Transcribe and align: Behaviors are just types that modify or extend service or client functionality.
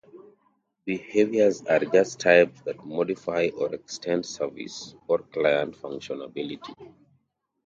Behaviors 0.83 1.61
are 1.65 1.85
just 1.85 2.19
types 2.19 2.59
that 2.63 2.83
modify 2.83 3.51
or 3.55 3.71
extend 3.71 4.25
service 4.25 4.95
or 5.07 5.19
client 5.19 5.75
functionality. 5.75 6.73